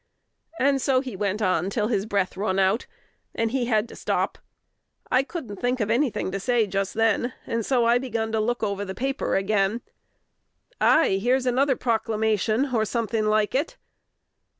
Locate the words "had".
3.65-3.87